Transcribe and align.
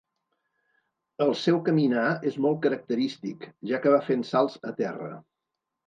El 1.25 1.33
seu 1.41 1.59
caminar 1.67 2.07
és 2.31 2.41
molt 2.47 2.63
característic, 2.65 3.49
ja 3.75 3.85
que 3.85 3.97
va 3.97 4.05
fent 4.13 4.29
salts 4.35 4.61
a 4.73 4.79
terra. 4.85 5.17